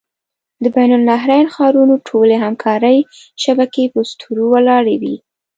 د 0.63 0.65
بین 0.75 0.91
النهرین 0.97 1.47
ښارونو 1.55 1.95
ټولې 2.07 2.35
همکارۍ 2.45 2.97
شبکې 3.43 3.83
په 3.93 3.97
اسطورو 4.05 4.43
ولاړې 4.55 4.95
وې. 5.01 5.15